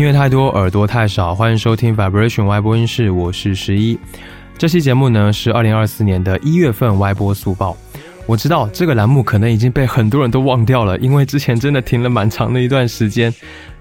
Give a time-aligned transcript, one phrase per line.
[0.00, 1.34] 音乐太多，耳朵太少。
[1.34, 3.98] 欢迎收听 Vibration 外播音室，我是十一。
[4.56, 7.76] 这期节目呢是二零二四年的一月份外播速报。
[8.24, 13.30] 我知道这个栏目可能已经被很多人都忘掉了，因为之前真的停了蛮长的一段时间。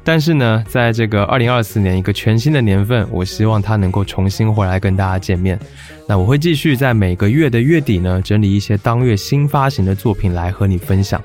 [0.03, 5.57] 但是呢，在这个二零二四年一个全新的年份，我希望它能够重新回来跟大家见面。
[6.05, 11.21] 那我会继续在每个月的月底呢，整理一些当月新发行的作品来和你分享。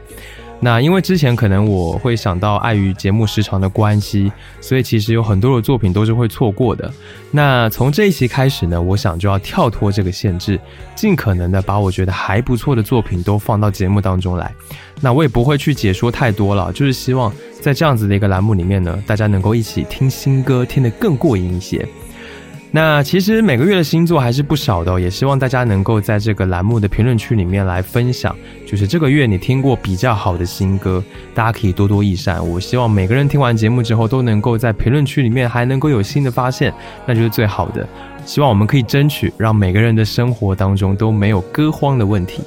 [0.64, 4.32] 那因为之前可能我会想到碍于节目时长的关系，
[4.62, 6.90] 所以其实有很多的作品都是会错过的。
[7.30, 10.58] 那从这一期开始呢，我想就要跳脱这个限制，
[10.94, 14.50] 尽可能的把我觉得还不错的作品都放到节目当中来。
[15.02, 21.86] 那我也不会去解说太多了，就是希望在这样子的一个栏目里面呢，大家能够一起听新歌，听得更过瘾一些。
[22.76, 28.34] 那其实每个月的星座还是不少的，也希望大家能够在这个栏目的评论区里面来分享，
[28.66, 31.00] 就是这个月你听过比较好的新歌，
[31.32, 32.44] 大家可以多多益善。
[32.44, 36.74] 我希望每个人听完节目之后都能够在评论区里面还能够有新的发现，
[37.06, 37.88] 那就是最好的。
[38.24, 42.42] 希望我们可以争取让每个人的生活当中都没有歌荒的问题。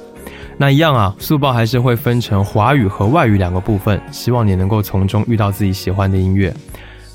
[0.58, 6.52] 那一样啊，速报还是会分成华语和外语两个部分，希望你能够从中遇到自己喜欢的音乐。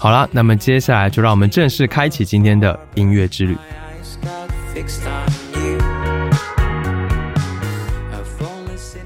[0.03, 3.55] 好了，那么接下来就让我们正式开启今天的音乐之旅。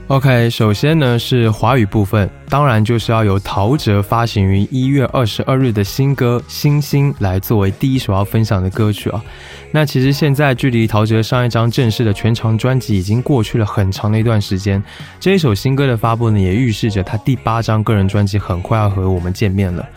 [0.07, 9.23] OK，首先呢是华语部分，当然就是要由陶喆发行于一月二十二日的新歌《星星》来作为第一首要分享的歌曲啊。
[9.71, 14.83] 那其实现在距离陶喆上一张正式的全长专辑已经过去了很长的一段时间，
[15.19, 19.87] 这一首新歌的发布呢，也预示着他第八张个人专辑很快要和我们见面了。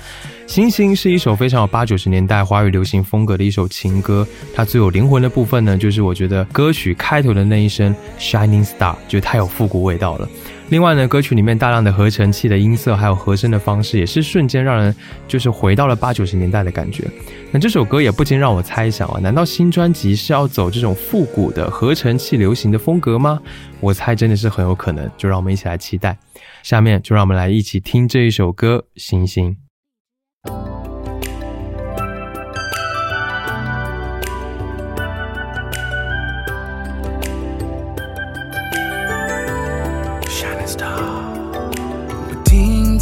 [0.51, 10.29] 星星是一首非常有八九十年代华语流行风格的一首情歌，它最有灵魂的部分呢，就是我觉得歌曲开头的那一声 Shining Star 就太有复古味道了。
[10.71, 14.93] 另外呢，歌曲里面大量的合成器的音色，还有和声的方式，也是瞬间让人
[15.29, 17.05] 就是回到了八九十年代的感觉。
[17.53, 23.41] 那这首歌也不禁让我猜想啊，难道新专辑是要走这种复古的合成器流行的风格吗？
[23.79, 26.19] 我猜真的是很有可能，就让我们一起来期待。
[26.65, 29.53] 下面就让我们来一起听这一首歌《星星》。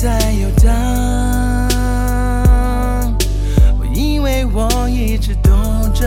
[0.00, 0.70] 在游荡，
[3.80, 5.50] 我以为我一直都
[5.92, 6.06] 这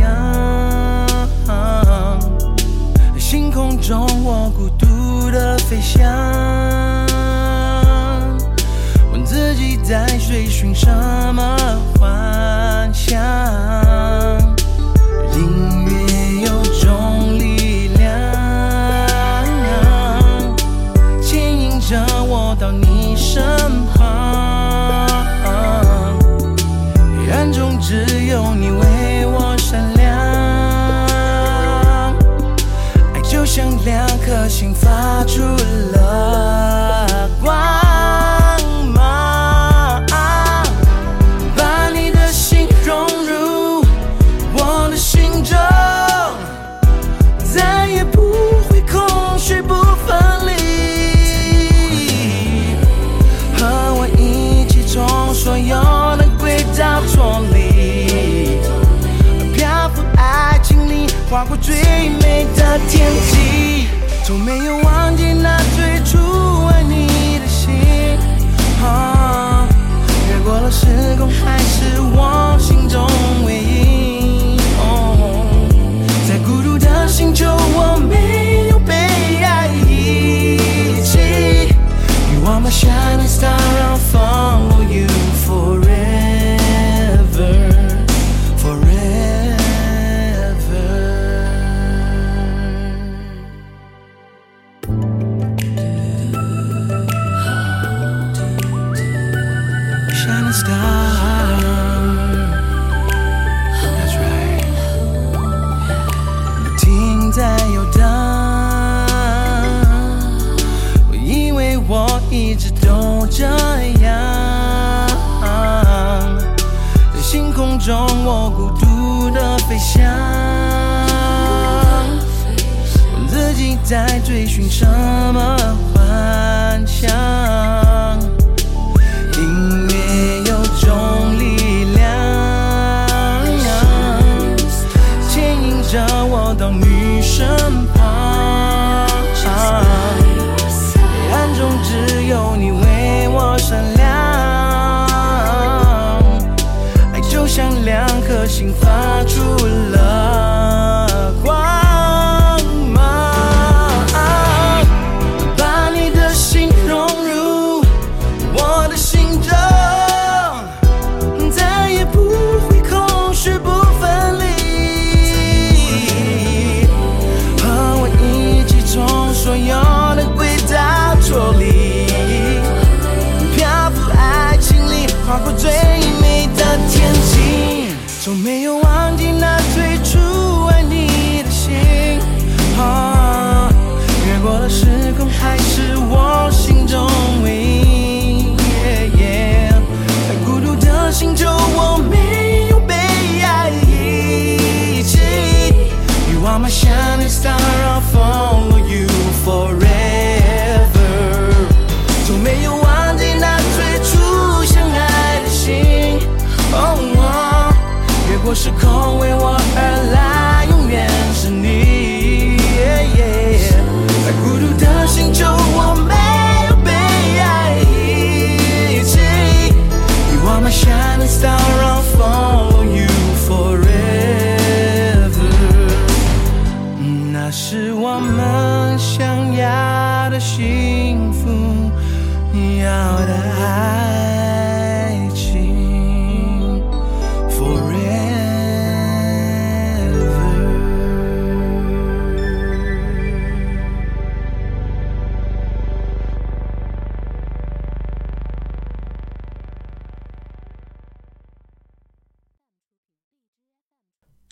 [0.00, 1.06] 样。
[3.18, 6.10] 星空中，我孤独的飞翔，
[9.88, 10.88] 在追寻什
[11.32, 11.56] 么
[11.96, 12.65] 花。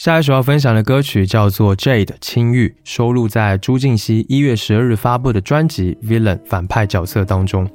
[0.05, 7.67] 下一首要分享的歌曲叫做《Jade》青玉，收录在朱静熙一月十二日发布的专辑《Villain》反派角色当中。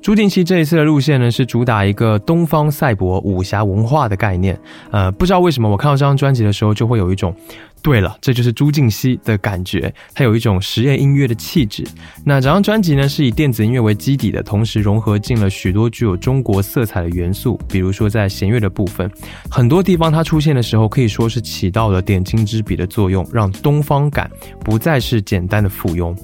[0.00, 4.56] 朱静熙这一次的路线呢，是主打一个东方赛博武侠文化的概念。
[4.92, 7.34] 呃，不知道为什么我看到这张专辑的时候，就会有一种，
[7.82, 9.92] 对了，这就是朱静熙的感觉。
[10.14, 11.84] 它有一种实验音乐的气质。
[12.24, 19.10] 那整张专辑呢，是以电子音乐为基底的，同时融合进了许多具有中国色彩的元素，比如说在弦乐的部分，
[19.50, 24.30] 很多地方它出现的时候，可以说是起到了点睛之笔的作用，让东方感
[24.60, 26.16] 不再是简单的附庸。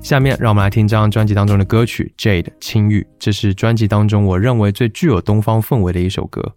[0.00, 6.54] 下面让我们来听这张专辑当中的歌曲《Jade》青玉，这是专辑当中我认为最具有东方氛围的一首歌。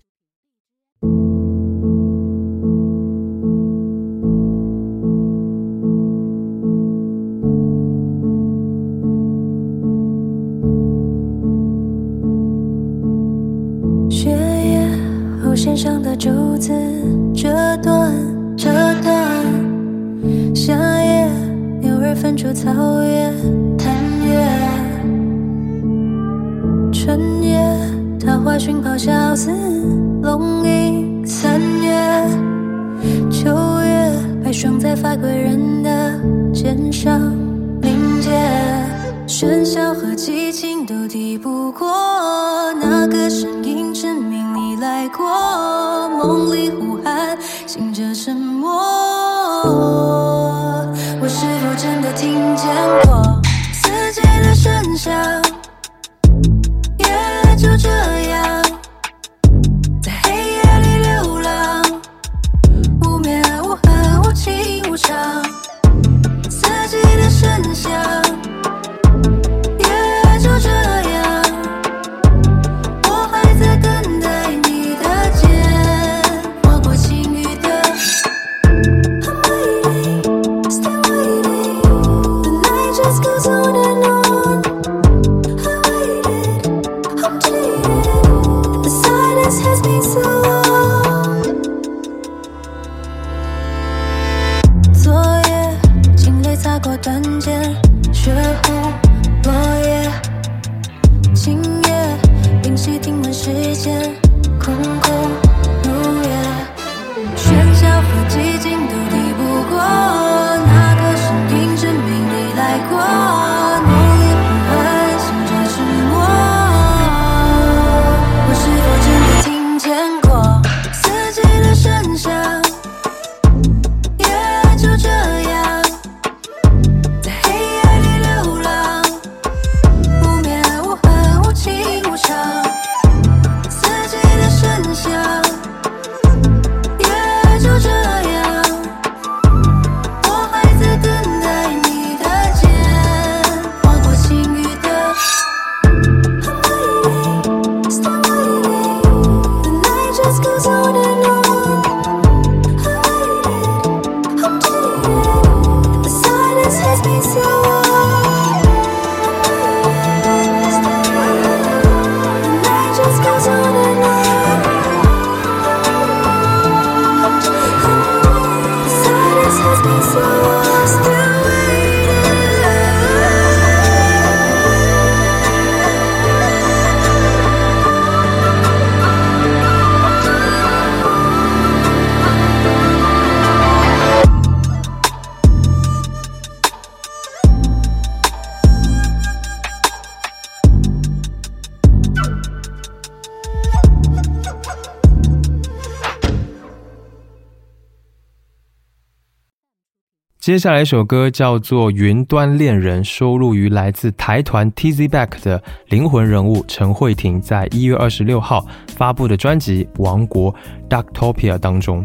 [200.42, 210.52] 接下来一首歌叫做《云端恋人》，收录于来自台团 Tz Back 的灵魂人物陈慧婷在一月二十六号发布的专辑《王国
[210.90, 212.04] Darktopia》当中。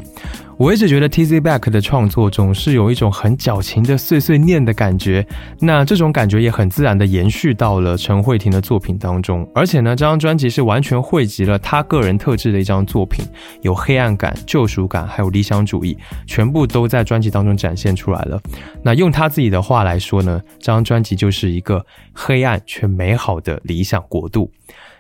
[0.58, 5.26] 我一直觉得 Tz Back 的创作总是有一种很矫情的碎碎念的感觉，
[5.60, 9.46] 那这种感觉也很自然的延续到了陈慧婷的作品当中。
[9.54, 13.24] 而且呢，这张专辑是完全汇集了她个人特质的一张作品，
[13.66, 18.40] 有黑暗感、救赎感，还有理想主义，全部都在专辑当中展现出来了。
[18.82, 24.50] 那用他自己的话来说呢，这张专辑就是一个黑暗却美好的理想国度。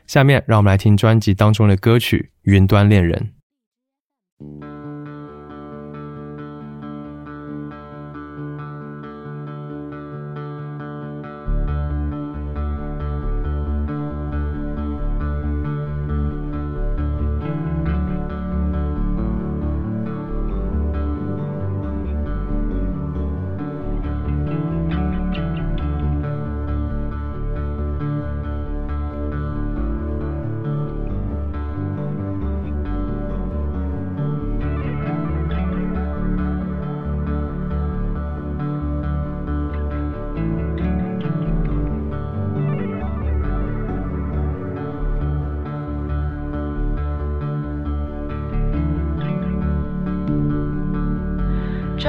[0.06, 3.30] 下面让我们来听专辑当中的歌曲《云端恋人》。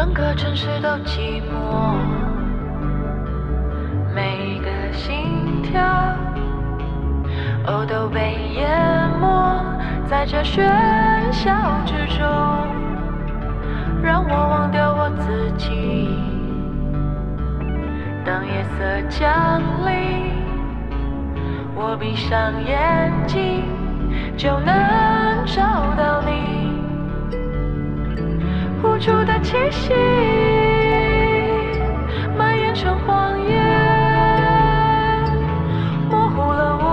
[0.07, 1.97] 整个城市都寂寞，
[4.15, 5.83] 每个心跳
[7.65, 9.61] 哦都被淹没
[10.07, 10.63] 在这喧
[11.33, 11.51] 嚣
[11.85, 12.25] 之中，
[14.01, 16.09] 让我忘掉我自己。
[18.25, 20.31] 当夜色降临，
[21.75, 23.65] 我闭上眼睛
[24.37, 25.61] 就能找
[25.97, 26.21] 到
[28.87, 29.93] 无助的气息
[32.37, 33.61] 蔓延成谎言，
[36.09, 36.85] 模糊了我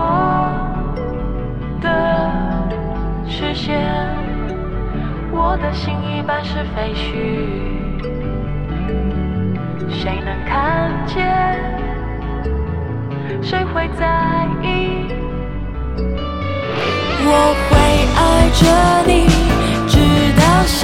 [1.81, 1.89] 的
[3.29, 3.81] 视线。
[5.31, 7.07] 我的心一半是废墟，
[9.89, 11.17] 谁能看见？
[13.41, 15.07] 谁会在意？
[17.27, 17.73] 我会
[18.19, 18.63] 爱着
[19.07, 19.13] 你，
[19.87, 19.95] 直
[20.37, 20.83] 到下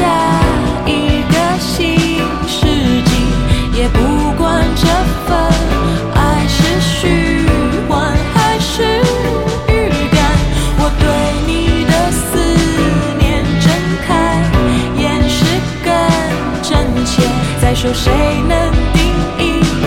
[17.70, 17.72] 切。
[17.72, 18.12] 再说谁
[18.48, 19.00] 能定
[19.38, 19.79] 义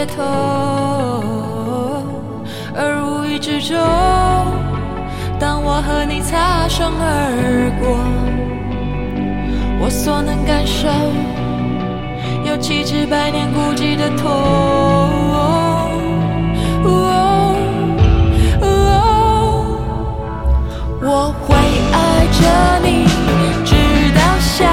[0.00, 0.22] 街头，
[2.74, 3.76] 而无意之中，
[5.38, 7.98] 当我和你擦身而过，
[9.78, 10.88] 我所能感受，
[12.48, 14.30] 有几只百年孤寂的痛。
[14.30, 14.36] 哦
[21.02, 21.54] 我会
[21.92, 22.40] 爱着
[22.86, 23.04] 你，
[23.64, 23.74] 直
[24.14, 24.64] 到下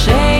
[0.00, 0.39] shame.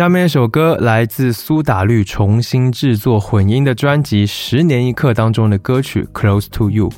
[0.00, 6.88] 下面一首歌来自苏打绿重新制作混音的专辑《十年一刻》当中的歌曲《Close to You》。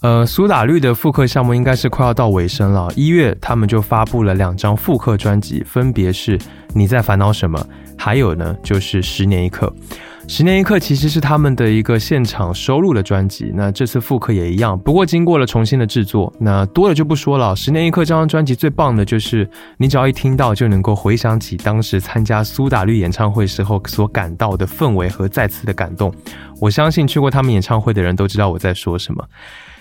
[0.00, 2.90] 呃，苏打绿的复刻项目应该是快要到尾声了。
[2.96, 6.38] 一月他们就发布了两张复刻专辑，分别是
[6.72, 7.58] 《你在烦恼什么》，
[7.98, 9.70] 还有呢就是《十年一刻》。
[10.30, 17.56] 十年一刻其实是他们的一个现场收录的专辑，那这次复刻也一样，不过经过了重新的制作，那多了就不说了。
[17.56, 26.12] 十年一刻这张专辑最棒的就是你只要一听到就能够回想起当时参加苏打绿演唱会时候所感到的氛围和再次的感动。
[26.60, 29.24] 我相信去过他们演唱会的人都知道我在说什么。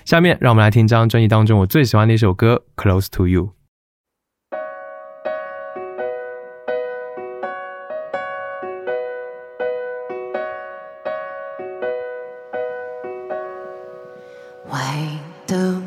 [0.06, 3.44] 下面让我们来听这张专辑当中我最喜欢的一首歌《Close to You》。
[14.70, 15.08] 坏
[15.46, 15.82] 的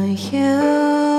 [0.00, 1.11] you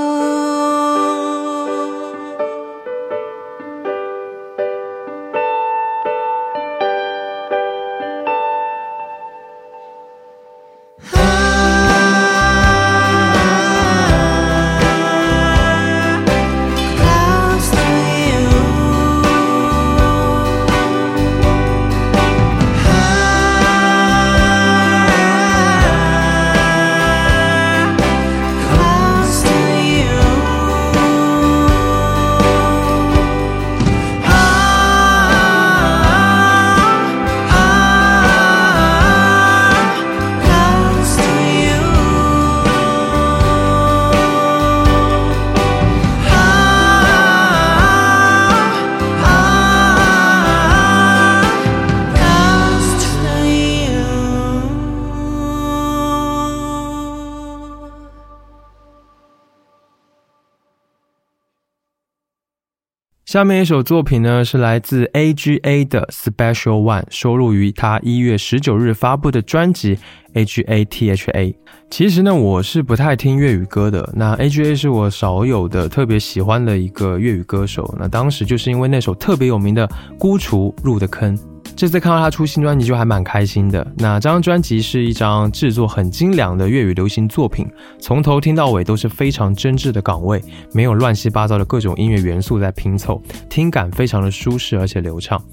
[63.34, 69.98] 下面一首作品呢，是来自 AGA 的 Special One，收录于他一月十九日发布的专辑
[70.36, 71.56] AGA THA。
[71.90, 74.08] 其实呢，我是不太听粤语歌的。
[74.16, 77.96] 那 AGA 是我少有的特别喜欢的一个粤语歌手。
[77.98, 79.88] 那当时就是因为那首特别有名的
[80.20, 81.36] 《孤雏》入的坑。
[81.76, 83.86] 这次看到他出新专辑就还蛮开心的。
[83.98, 87.68] 那这张专辑是一张制作很精良的粤语流行作品，
[88.00, 95.44] 从头听到尾都是非常真挚的港味，没有乱七八糟的各种音乐元素在拼凑，听感非常的舒适而且流畅。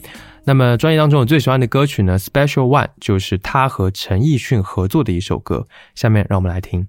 [0.44, 5.66] 那么专辑当中我最喜欢的歌曲呢，Special One 就是他和陈奕迅合作的一首歌。
[5.94, 6.86] 下面让我们来听。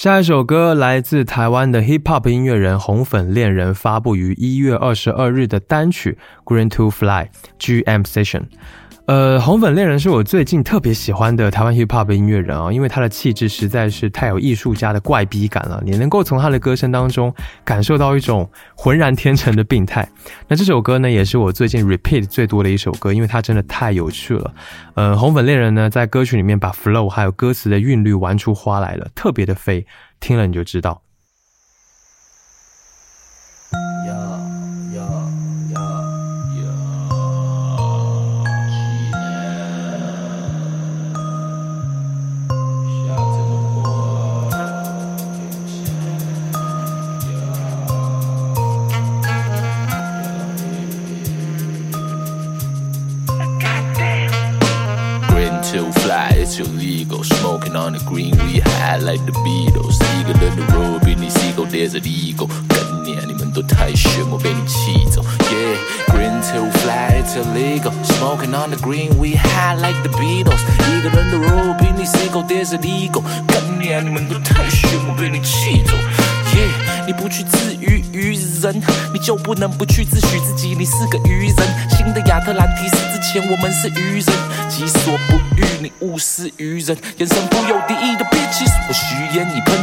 [0.00, 6.16] 下一首歌来自台湾的 Hip Hop 音乐人红粉恋人发布于一月二十二日的单曲
[6.50, 7.28] 《Green to Fly》
[7.84, 8.44] GM Session。
[9.06, 17.34] 呃，红粉恋人是我最近特别喜欢的台湾 hip hop 音乐人啊，因为他的气质实在是太有艺术家的怪逼感了，你能够从他的歌声当中
[17.64, 20.08] 感受到一种浑然天成的病态。
[20.46, 24.54] 那这首歌呢，也是我最近 repeat 最多的一首歌，因为它真的太有趣了。
[24.94, 29.84] 呃，红粉恋人呢，在歌曲里面把 flow 还有歌词的韵律玩出花来了，特别的飞，
[30.20, 31.02] 听了你就知道。
[68.80, 75.92] Green we high like the Beatles，一个人的 road 比你 single desert eagle 更念你们都太炫，我被你气走。
[76.52, 81.56] Yeah 你不去自娱于人，你就不能不去自诩自己你是个愚人。
[81.90, 84.34] 新的亚特兰蒂斯之前我们是愚人，
[84.68, 86.96] 己所不欲你勿施于人。
[87.18, 89.78] 眼神不有敌意的 bitches，我许烟一喷，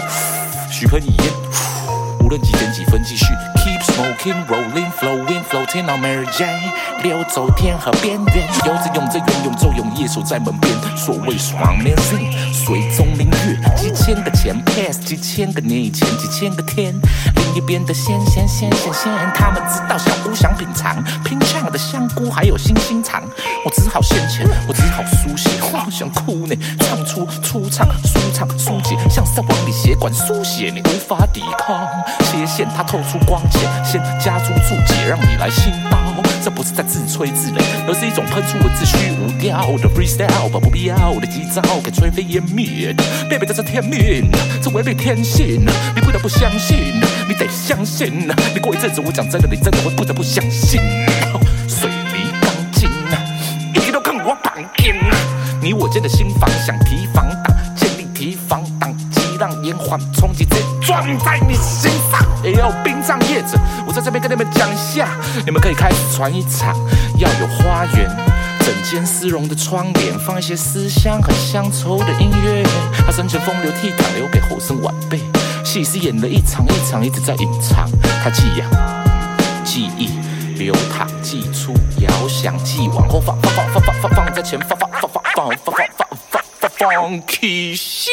[0.71, 1.33] 许喷一烟，
[2.21, 3.25] 无论几点几分继续。
[4.17, 6.71] Smoking, rolling, flowing, floating on Mary Jane，
[7.03, 10.73] 流走天河边缘，游着泳着游泳着泳，夜守在门边。
[10.95, 16.93] 所谓双面人，水中明月，几千个前 past，几千个年以前，几千个天。
[17.35, 23.23] 另一边的仙，仙，仙，仙，仙，他们知道小屋想品尝，拼呛的香菇还有星星肠。
[23.65, 26.55] 我只好献钱，我只好书写，我想哭呢。
[26.79, 31.87] 唱出出唱舒畅舒解，像是在往里血管输血，你无法抵抗。
[32.23, 35.97] 切线它透出光线，先加注注解，让你来心刀。
[36.43, 42.95] 这不是在自吹自擂，而是一种喷出文字虚无调的 freestyle，把不必要的急躁给灰飞烟灭。
[43.29, 44.29] Baby，这是天命，
[44.61, 48.29] 这违背天性，你不得不相信，你得相信。
[48.53, 50.79] 你过一阵子，我讲真的，你真的会不得不相信。
[51.67, 52.89] 水泥钢筋，
[53.73, 54.53] 一点都看我绑
[54.85, 54.95] 硬。
[55.61, 60.47] 你我间的新房想提防挡，建立提防挡，激浪延缓冲击，
[60.87, 62.25] 撞在你心上。
[62.41, 65.09] 也要殡葬业者，我在这边跟你们讲一下，
[65.45, 66.73] 你们可以开始传一场，
[67.17, 68.09] 要有花园，
[68.63, 72.63] 整间丝绒的窗帘，放一些思乡和乡愁的音乐，
[73.05, 75.19] 他生前风流倜傥留给后生晚辈。
[75.65, 77.89] 戏是演了一场一场，一直在隐藏，
[78.23, 78.69] 他寄养
[79.65, 80.11] 记忆。
[80.57, 88.09] 流淌，寄出，遥想，寄往后放，放放放放放放在前，放放放放放放放放放放放 key shit，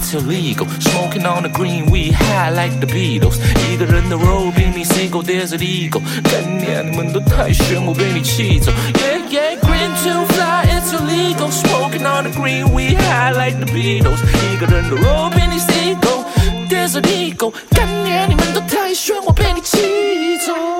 [0.00, 0.66] it's illegal.
[0.80, 3.38] Smoking on the green, we high like the Beatles.
[3.70, 6.00] 一个人的 road 比你 single, there's an ego.
[6.24, 8.72] 干念你们都太炫，我被你气走。
[8.94, 11.50] Yeah, yeah, green to fly, it's illegal.
[11.50, 14.18] Smoking on the green, we high like the Beatles.
[14.52, 16.24] 一个人的 road 比你 single,
[16.68, 17.52] there's an ego.
[17.70, 20.79] 干念你们都太炫，我被你气走。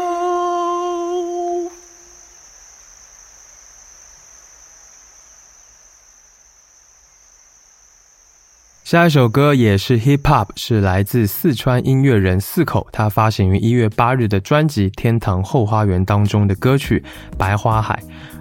[8.91, 17.01] 下一首歌也是 hip hop，是来自四川音乐人四口，他发行于一月八日的专辑《天堂后花园》当中的歌曲
[17.37, 17.97] 《白花海》。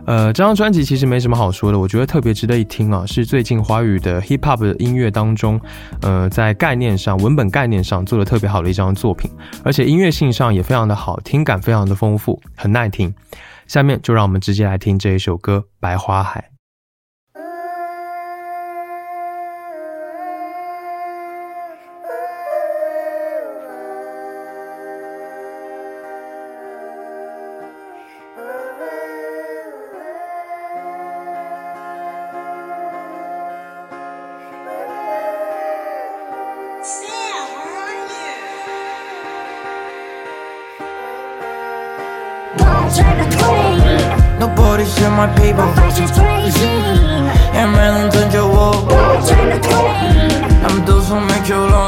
[0.07, 5.61] 呃，这张专辑其实没什么好说的，我觉得特别值得一听啊，是最近华语的 hip hop 的音乐当中，
[6.03, 9.31] 呃，在概念上、文本概念上做的特别好的一张作品，
[9.63, 13.15] 而且音乐性上也非常的好，听感非常的丰富，很耐听。
[13.69, 16.47] 下面就让我们直接来听这一首歌《白花海》。
[50.63, 51.87] 他们都说没救了。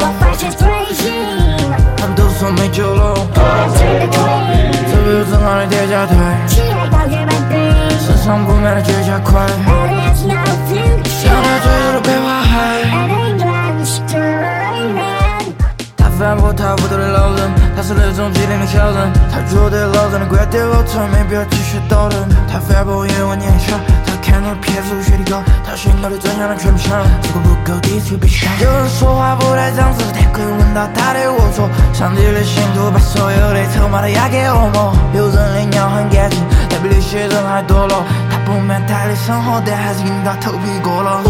[16.19, 19.13] 反驳他不懂的老人，他是那种机灵的小人。
[19.33, 22.29] 他觉得老人的观点我从没必要继续讨论。
[22.47, 23.75] 他反驳因为我年小，
[24.07, 27.07] 他看到骗子学的高，他心头的真相他全部想了。
[27.25, 28.47] 如果不够低就必须。
[28.63, 31.67] 有人说话不带脏字，但可以闻到他的龌龊。
[31.93, 34.93] 上帝的信徒把所有的筹码都押给恶魔。
[35.15, 38.05] 有人的尿很干净，但比那些人还多了。
[38.31, 41.23] 他不满他的生活，但还是硬到头皮过了。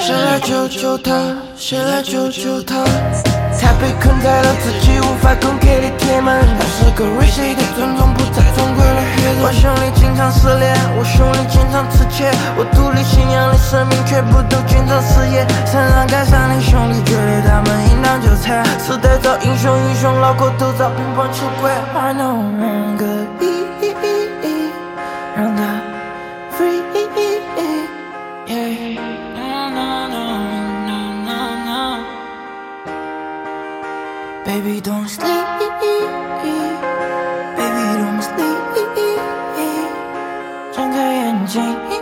[0.00, 1.12] 谁来救救他？
[1.56, 2.82] 谁来救救他？
[3.60, 6.40] 他被困在了自己无法攻克的铁门。
[6.58, 9.44] 他是个 rich 的尊重不再中国的黑人。
[9.44, 15.46] 我兄弟经常失恋，我兄弟经常吃钱，我独立信仰的生命全部都经常失业。
[15.66, 21.70] 山上盖上的兄弟觉得他们应当就惨，时代造英雄，英雄脑壳都遭乒乓球馆。
[21.94, 23.59] I know I'm good.
[34.62, 35.24] Baby, don't sleep.
[35.24, 35.96] Baby,
[37.96, 38.60] don't sleep.
[40.70, 41.62] 睁开眼睛。
[41.62, 41.99] Ooh,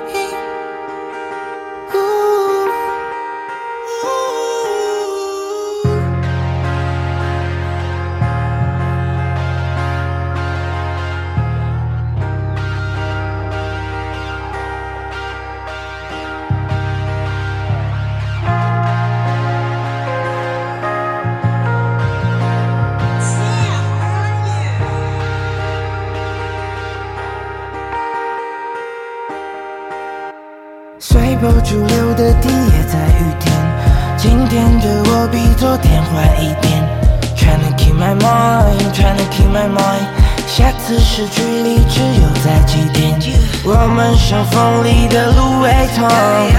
[39.59, 40.07] my mind。
[40.47, 43.19] 下次失去理智又在几点？
[43.65, 46.09] 我们像风里的芦苇藤，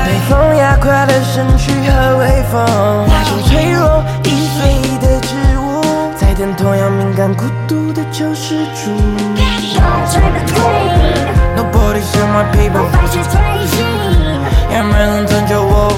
[0.06, 2.60] 被风压垮的身躯和微风，
[3.08, 4.60] 那种脆弱易碎
[5.00, 5.82] 的植物，
[6.16, 8.92] 在等同样敏感孤独的救世主。
[11.56, 12.86] Nobody save my people，
[14.72, 15.92] 也没人拯救我，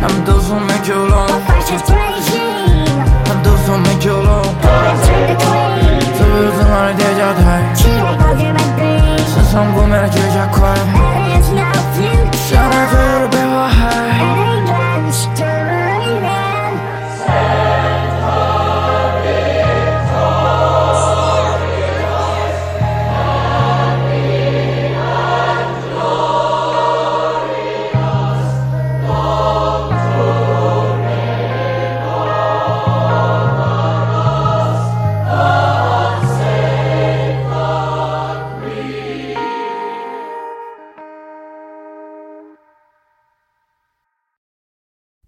[0.00, 1.26] 他们都说没救了，
[3.72, 4.42] 他们都说没酒了。
[6.18, 7.40] 这辈子哪里叠加台？
[9.24, 10.60] 身上布满了绝佳块，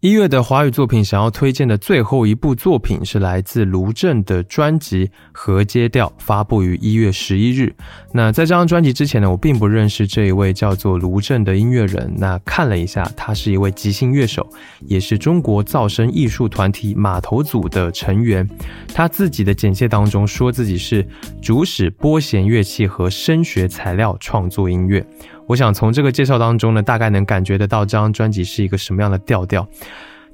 [0.04, 7.74] 一月的华语作品想要推荐的最后一部作品是来自卢正的专辑《河街调》，发布于一月十一日。
[8.12, 12.12] 那在这张专辑之前呢，我并不认识这一位叫做卢正的音乐人。
[12.18, 14.46] 那看了一下，他是一位即兴乐手，
[14.80, 18.46] 也是中国噪声艺术团体码头组的成员。
[18.92, 21.02] 他自己的简介当中说自己是
[21.40, 25.02] 主使拨弦乐器和声学材料创作音乐。
[25.46, 29.66] 我想从这个介绍当中呢，大概能感觉得到这张专辑是一个什么样的调调。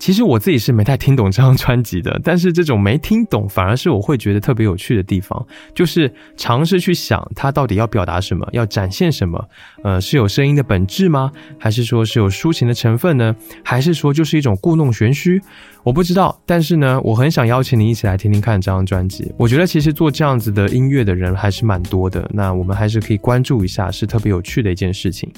[0.01, 9.47] 其实我自己是没太听懂这张专辑的，但是这种没听懂 反而是我会觉得特别有趣的地方，就是尝试去想它到底要表达什么，要展现什么。
[9.85, 11.31] 呃，是有声音的本质吗？
[11.59, 13.37] 还是说是有抒情的成分呢？
[13.63, 15.41] 还是说就是一种故弄玄虚？
[15.83, 16.41] 我不知道。
[16.47, 19.31] 但是呢，我很想邀请你一起来听听看这张专辑。
[19.37, 25.31] 我觉得其实做这样子的音乐的人还是蛮多的，那我们还是可以关注一下，是特别有趣的一件事情。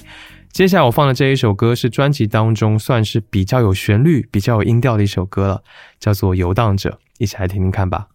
[0.52, 5.62] 接下来我放的这一首歌是专辑当中算是比较有旋律、比较有音调的一首歌了，
[5.98, 8.08] 叫做《游荡者》，一起来听听看吧。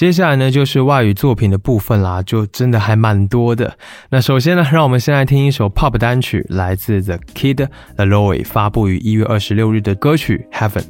[0.00, 3.76] 接下来呢，就是外语作品的部分啦，就真的还蛮多的。
[4.08, 10.80] 那首先呢，让我们先来听一首 pop 单曲，来自 The Kid Laroi 发布于一月二十六日的歌曲《Heaven》。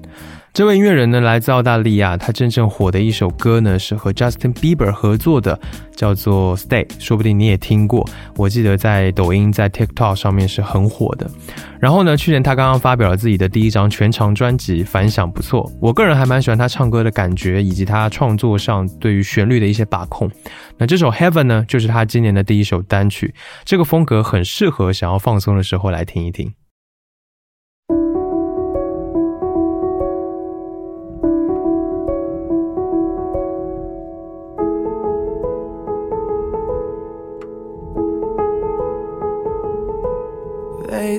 [0.53, 2.17] 这位音乐人呢，来自澳大利亚。
[2.17, 5.59] 他真正火的一首歌呢，是和 Justin Bieber 合作的，
[5.95, 8.05] 叫做《Stay》，说不定你也听过。
[8.37, 11.31] 我记得在抖音、在 TikTok 上面是很火的。
[11.79, 15.71] 然后呢，去年他刚刚发表了自己的第一张全长专辑，反响不错。
[15.81, 20.29] 我个人还蛮喜欢他唱歌的感觉，以及他创作上对于旋律的一些把控。
[20.77, 23.33] 那这首《Heaven》呢，就是他今年的第一首单曲。
[23.65, 26.53] 这个风格很适合想要放松的时候来听一听。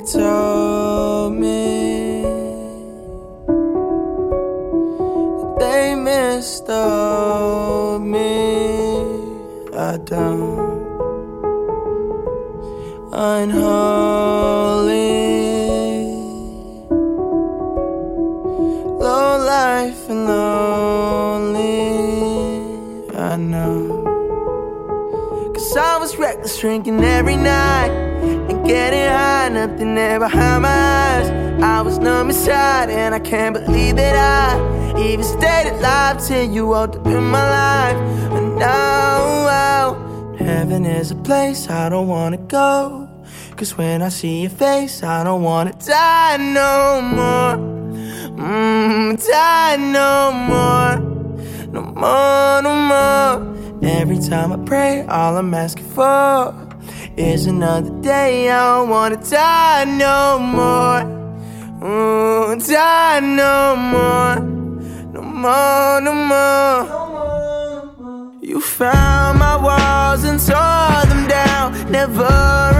[0.05, 2.23] Told me
[5.59, 8.99] they mistold me.
[9.77, 10.81] I don't
[13.13, 14.91] unholy,
[18.99, 21.61] low life and lonely.
[23.15, 24.01] I know.
[25.53, 31.29] Cause I was reckless drinking every night and getting high, nothing there behind my eyes.
[31.61, 36.67] I was numb inside, and I can't believe that I even stayed alive till you
[36.67, 37.97] walked up in my life.
[38.37, 39.31] And now,
[40.37, 43.09] heaven is a place I don't wanna go.
[43.55, 47.55] Cause when I see your face, I don't wanna die no more.
[48.37, 50.93] Mm, die no more.
[51.71, 53.35] No more, no more.
[53.83, 56.60] Every time I pray, all I'm asking for
[57.21, 58.49] is another day.
[58.49, 61.01] I don't wanna die no more.
[61.79, 64.35] Mm, die no more.
[65.13, 66.81] No more, no more.
[68.41, 71.65] You found my walls and tore them down.
[71.91, 72.27] Never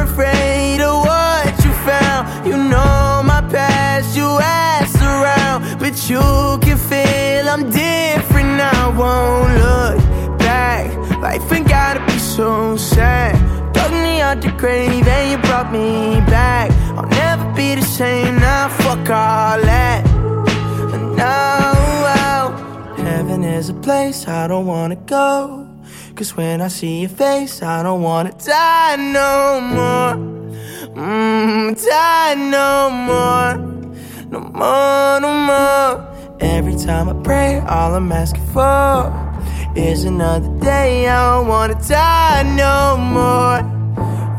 [0.07, 2.21] afraid of what you found.
[2.47, 5.79] You know my past, you asked around.
[5.79, 6.25] But you
[6.65, 8.81] can feel I'm different now.
[9.01, 9.97] Won't look
[10.39, 10.85] back.
[11.21, 13.60] Life ain't gotta be so sad.
[13.81, 16.69] Dug me out the grave and you brought me back.
[16.95, 18.69] I'll never be the same now.
[18.69, 20.05] Fuck all that.
[20.93, 22.51] And now,
[22.97, 25.67] heaven is a place I don't wanna go.
[26.15, 30.13] Cause when I see your face, I don't wanna die no more.
[30.95, 33.51] Mm, die no more.
[34.29, 36.37] No more, no more.
[36.39, 39.30] Every time I pray, all I'm asking for
[39.75, 41.07] is another day.
[41.07, 43.61] I don't wanna die no more.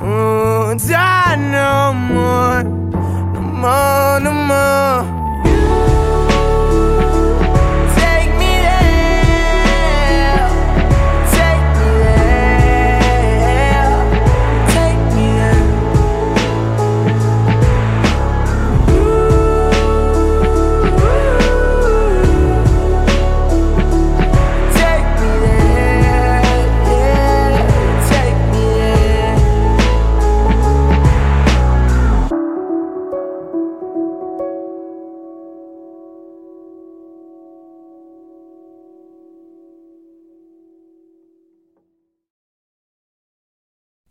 [0.01, 2.63] Mm, die no more.
[3.35, 5.22] No more, no more.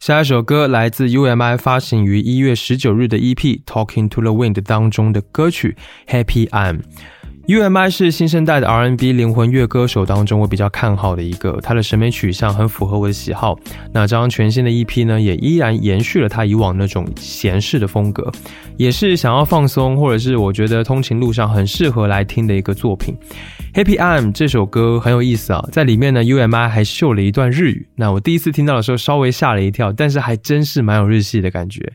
[0.02, 3.36] 下一首歌来自 UMI 发行于一月十九日的 EP
[3.66, 5.78] 《Talking to the Wind》当中的歌曲
[6.12, 6.80] 《Happy I'm》。
[7.48, 13.58] UMI 是新生代的 R&B 灵魂乐歌手当中我比较看好的一个，他的审美取向很符合我的喜好。
[13.92, 18.32] 那这张全新的 EP 呢，也依然延续了他以往那种闲适的风格，
[18.78, 23.18] 也是想要放松，或者是我觉得通勤路上很适合来听的一个作品。
[23.74, 27.88] Happy I'm 这首歌很有意思啊，在里面呢，UMI 还秀了一段日语。
[27.96, 31.94] 那我第一次听到的时候稍微吓了一跳，但是还真是蛮有日系的感觉。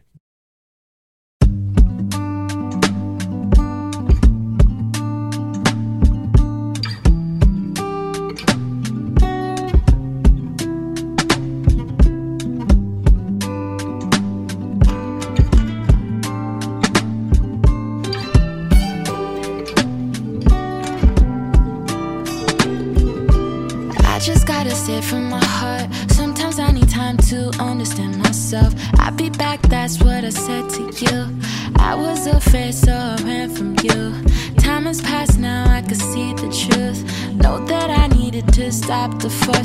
[38.86, 39.55] Stop the forcing.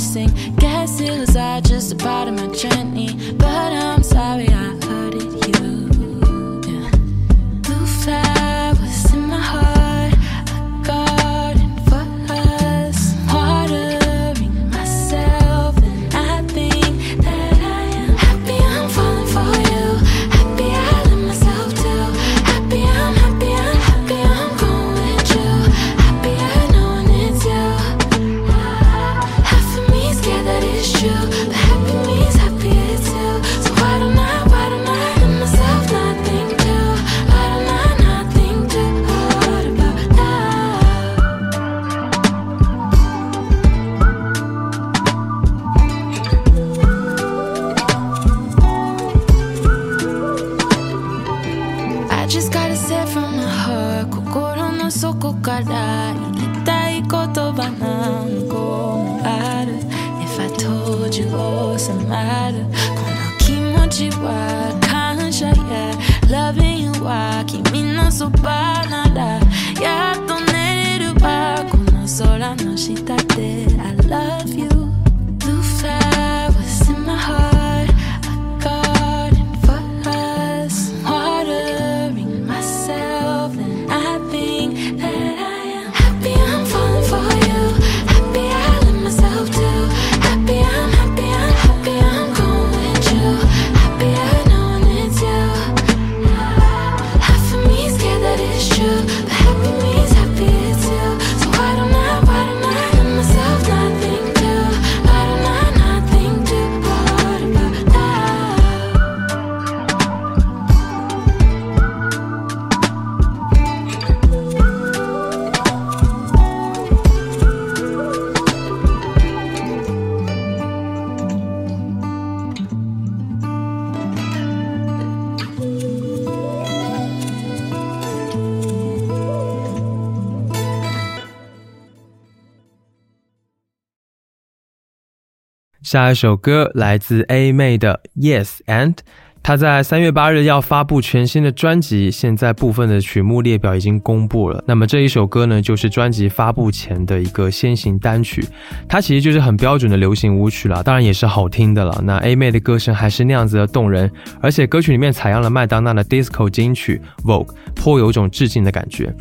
[135.91, 138.95] 下一首歌来自 A 妹的 Yes and，
[139.43, 144.63] 她在三月八日要发布全新的专辑，现在部分的曲目列表已经公布了。
[144.65, 148.41] 那么这一首歌呢，就是专辑发布前的一个先行单曲，
[148.87, 152.01] 它其实就是很标准的流行舞曲了，当然也是好听的了。
[152.05, 159.13] 那 A 妹的歌声还是那样子的动人，而且歌曲里面采样了麦当娜的 disco 金曲 Vogue，颇有种致敬的感觉。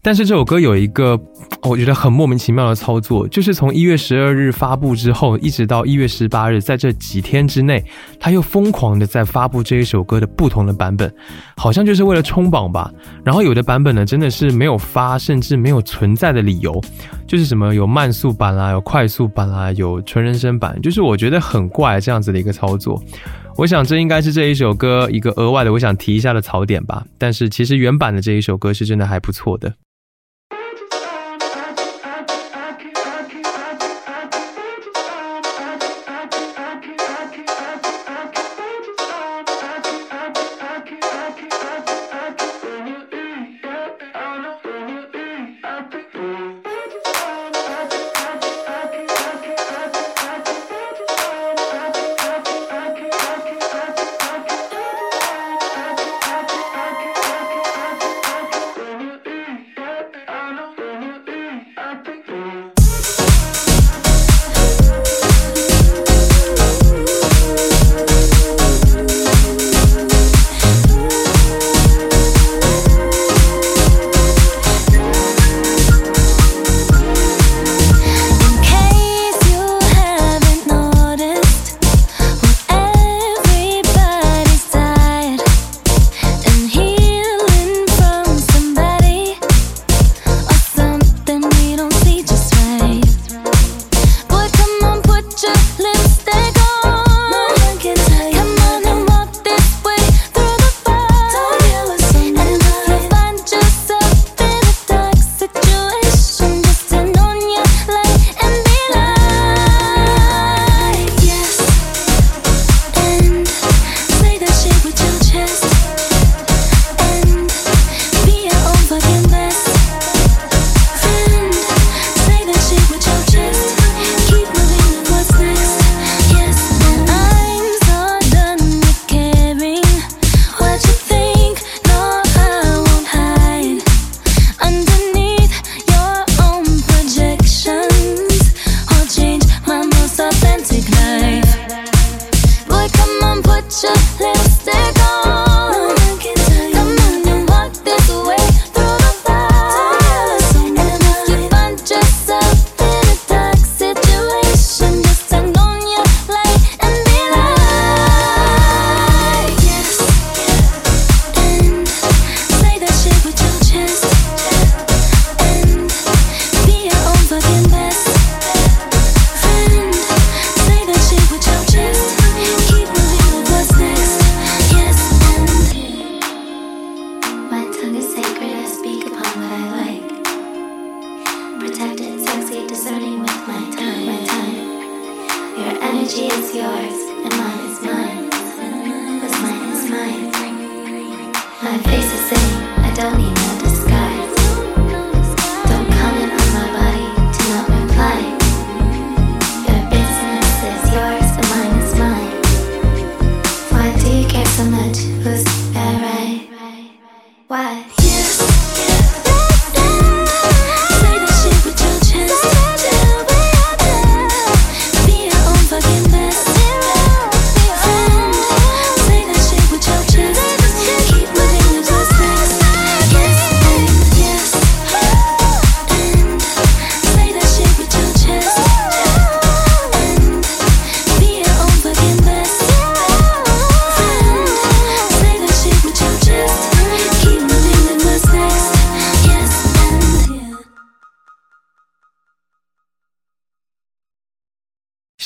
[0.00, 1.18] 但是这首歌有一个
[1.62, 7.84] 我觉得很莫名其妙的操作，就是从一月十二日发布之后，一直到一月十八日，在这几天之内，
[8.18, 11.12] 他又疯狂的在发布这一首歌的不同的版本，
[11.56, 12.90] 好像就是为了冲榜吧。
[13.24, 16.80] 然后有的版本呢，真的是没有发，甚至没有存在的理由，
[17.26, 23.02] 就是什么有慢速版啦，有快速版啦，有纯人声版，就是我觉得很怪这样子的一个操作。
[23.56, 27.04] 我想这应该是这一首歌一个额外的我想提一下的槽点吧。
[27.18, 29.74] 但是其实原版的这一首歌是真的还不错的。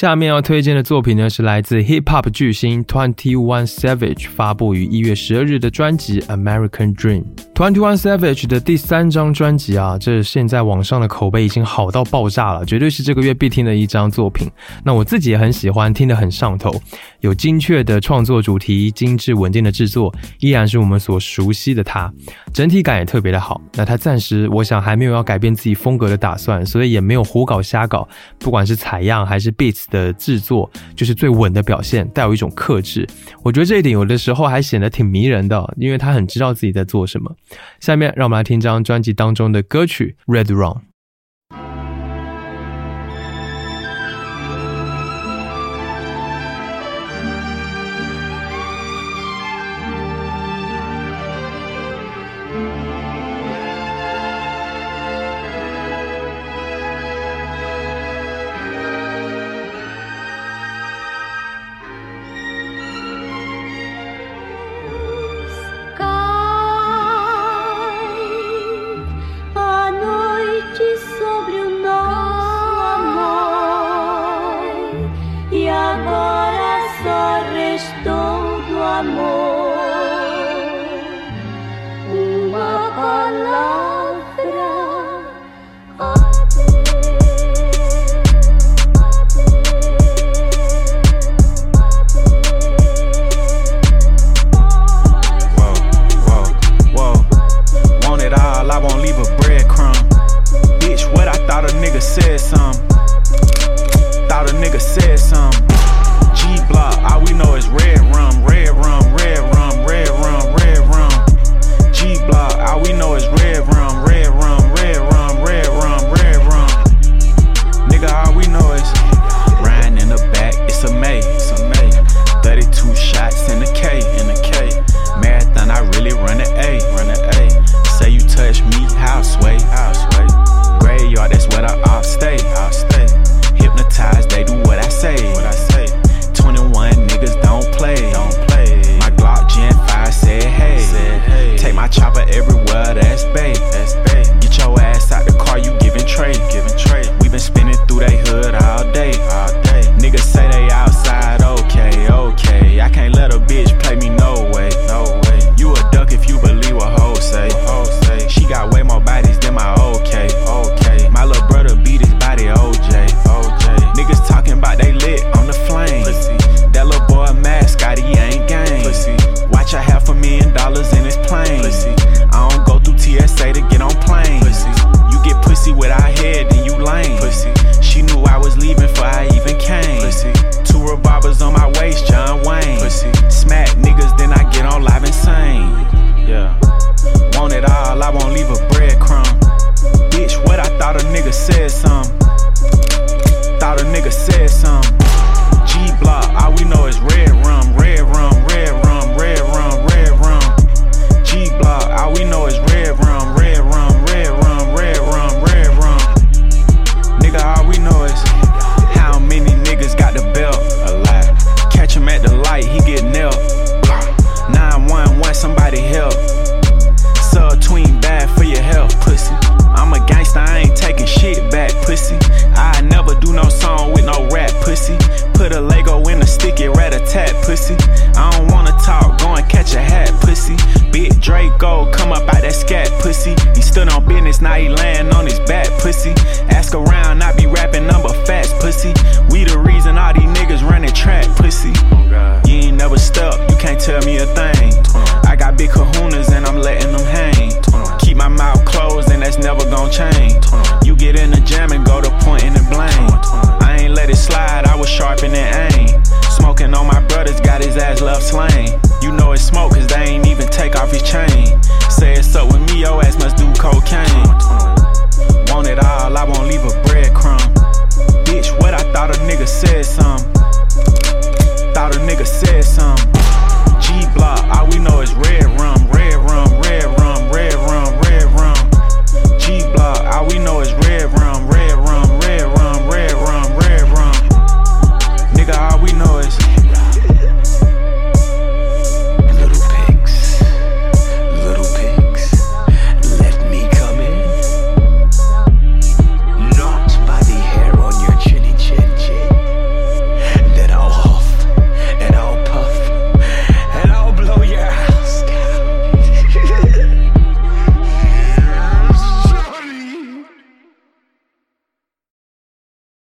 [0.03, 7.23] 下面要推荐的作品呢，是来自 Hip Hop 巨星 Twenty One Savage 发布于一月十二日的专辑《American Dream》。
[7.55, 14.49] Twenty One Savage 的第三张专辑啊，这现在网上的口碑已经好到爆炸了，绝对是这个月必听的一张作品。
[14.85, 16.75] 那我自己也很喜欢，听得很上头。
[17.21, 22.13] 有精确的创作主题，精致稳定的制作，依然是我们所熟悉的他。
[22.53, 23.61] 整体感也特别的好。
[23.75, 28.09] 那他暂时我想还没有要改变自己风格的打算，所以也没有胡搞瞎搞。
[28.41, 33.07] 不管是采样还是 beats 的制作，就是最稳的表现，带有一种克制。
[33.45, 37.36] 我觉得这一点有的时候还显得挺迷人的，因为他很知道自己在做什么。
[37.78, 40.70] 下面让我们来听这张专辑当中的歌曲《Red Run》。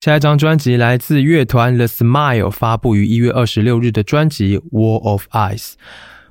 [0.05, 5.69] 下一张专辑来自乐团 The Smile，发布于一月二十六日的专辑《War of Ice》。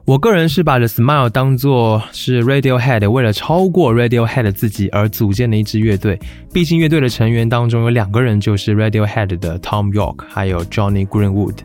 [0.04, 6.18] 我个人是把 The Smile 当作是 Radiohead 为了超过 Radiohead 自己而组建的一支乐队。
[6.54, 11.58] 毕竟乐队的成员当中有两个人就是 Radiohead 的 Tom York，还有 Johnny Greenwood。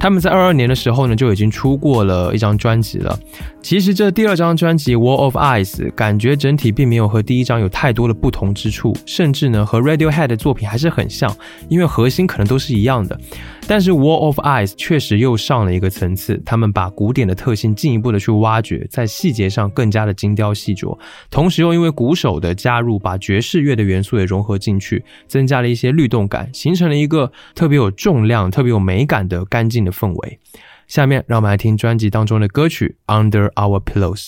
[0.00, 3.18] 他们在二二年的时候呢，就已经出过了一张专辑了。
[3.60, 11.36] 其实这第二张专辑《Wall of Eyes》感觉整体并没有和第一张有太多的不同之处，甚至呢和 Radiohead 的作品还是很像，
[11.68, 13.18] 因为核心可能都是一样的。
[13.66, 20.96] 但是《Wall of Eyes》确实又上了一个层次，他们把古典的特性进一步的去挖掘，在细节上更加加的精雕细琢，
[21.28, 30.38] 同时又因为鼓手的加入，把爵士乐的元素也融合进去，增加了一些律动感，形成了一个特别有重量、特别有美感的干净的氛围。
[30.86, 34.24] 下面让我们来听专辑当中的歌曲《Under Our Pillows》。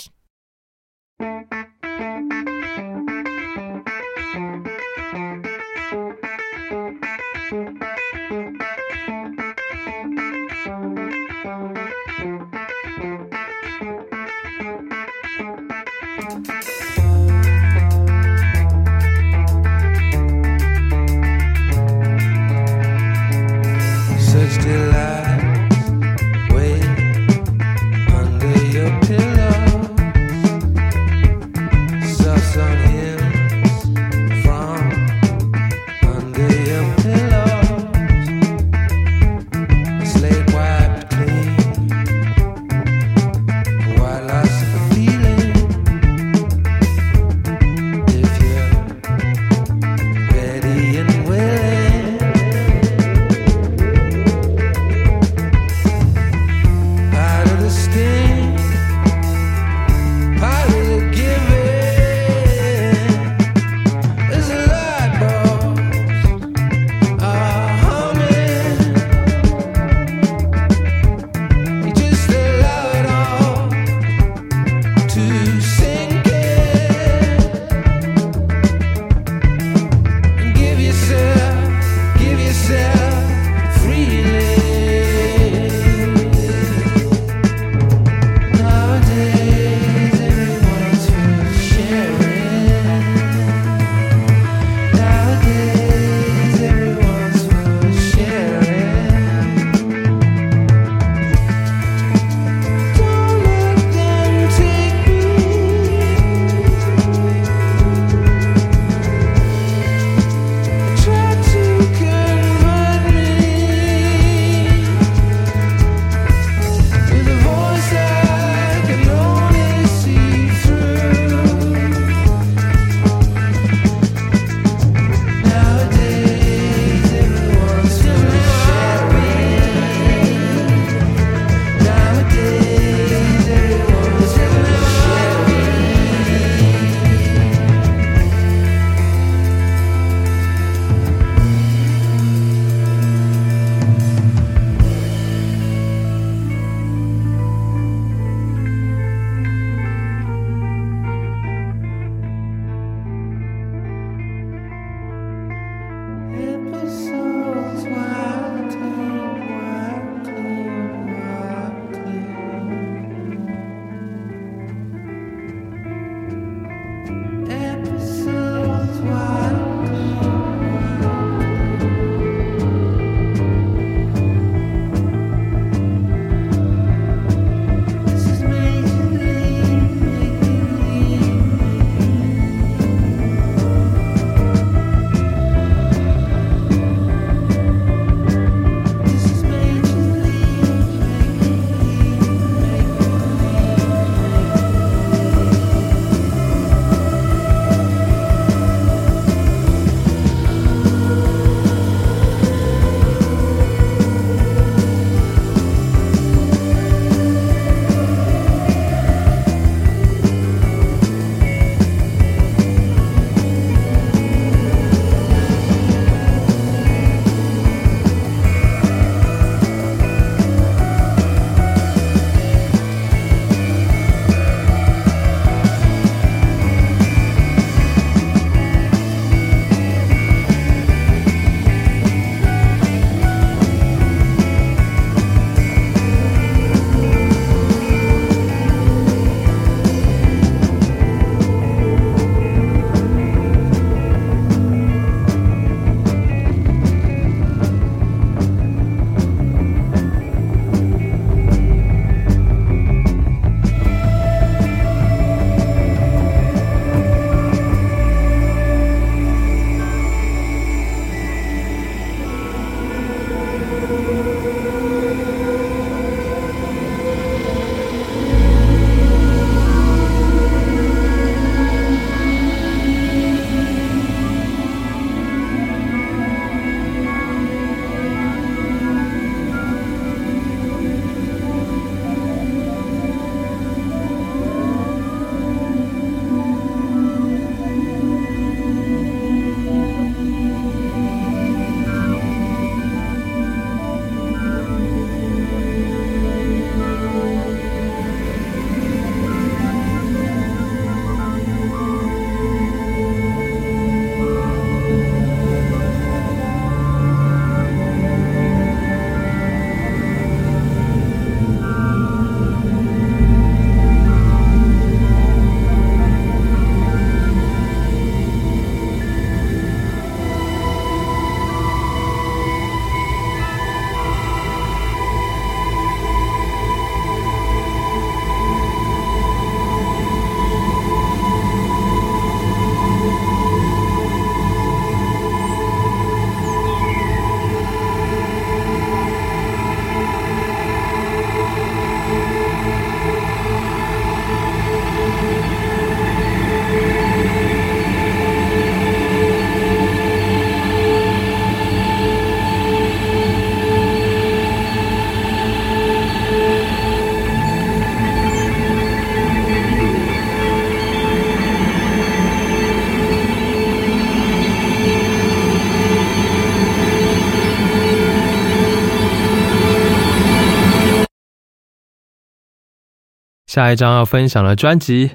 [373.60, 375.10] 下一张要分享的专辑，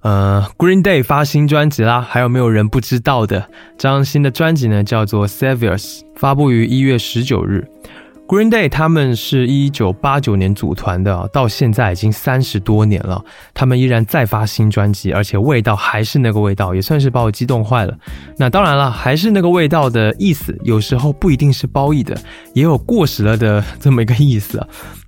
[0.00, 3.48] 呃，Green Day 发新专辑啦，还有没有人不知道的？
[3.78, 7.64] 这张新的专辑呢，叫做 Saviors，发布于一月十九日。
[8.34, 13.24] Green Day 他们是一九八九年组团的，到现在已经三十多年了，
[13.54, 17.96] 他们依然再发新专辑，而且味道还是那个味道，也算是把我激动坏了。
[18.36, 22.20] 那当然了，还是那个味道的意思，有时候不一定是褒义的，
[22.54, 24.60] 也有过时了的这么一个意思。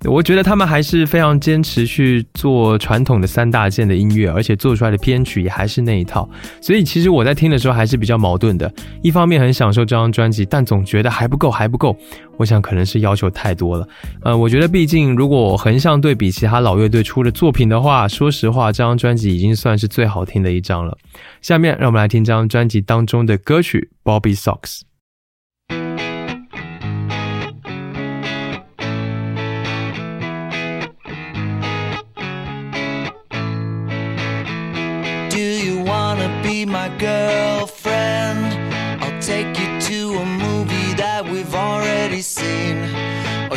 [0.05, 6.29] 我觉得他们还是非常坚持去做传统的三大件的音乐，而且做出来的编曲也还是那一套。
[6.61, 8.71] 所以其实我在听的时候还是比较矛盾的，
[9.03, 11.93] 一方面很享受这张专辑，但总觉得还不够，还不够。
[12.37, 13.85] 我想可能是要求太多了。
[14.21, 20.95] 呃，我觉得毕竟如果横向对比其他老乐队出的作品的话，说实话，这张专辑已经算是最好听的一张了。
[21.41, 24.79] 下面让我们来听这张专辑当中的歌曲《Bobby Socks》。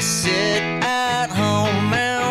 [0.00, 2.29] Or sit at home and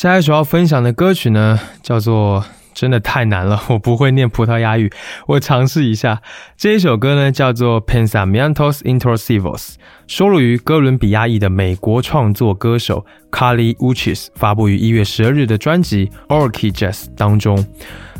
[0.00, 2.40] 下一首要分享的歌曲呢，叫做
[2.72, 4.90] 《真的太难了， 我不会念葡萄牙语，
[5.26, 6.22] 我尝试一下。
[6.56, 9.74] 这一首歌呢叫做 Pensamientos Intrusivos，
[10.10, 17.64] 收录于哥伦比亚裔的美国创作歌手 Carly Uchis 发布于一月十二日的专辑 Orchid Jazz 当中。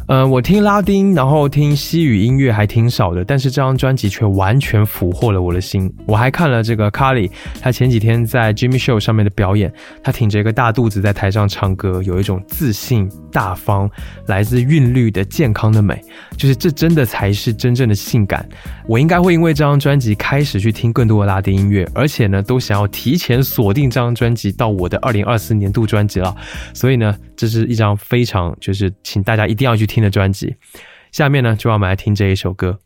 [0.07, 5.93] 呃，我听拉丁，然后听西语音乐还挺少的，但是这张专辑却完全俘获了我的心。
[6.05, 7.31] 我还看了这个 Carly，
[7.61, 9.73] 他前几天在 Jimmy Show 上面的表演，
[10.03, 13.89] 他挺着一个大肚子在台上唱歌，有一种自信、大方、
[14.27, 16.03] 来自韵律的健康的美，
[16.37, 18.49] 就是这真的才是真正的性感。
[18.89, 26.35] 我应该会因为这张专辑开始去听更多的拉丁音乐，而且呢，都想要提前锁定这张专辑到我的二零二四年度专辑了。
[26.75, 30.55] 所以呢，这是一张非常就是请大家一定要去听的专辑。
[31.13, 32.79] 下面呢，就让我们来听这一首歌。